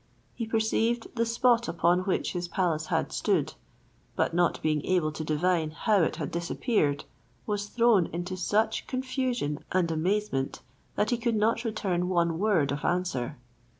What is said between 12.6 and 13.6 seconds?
of answer.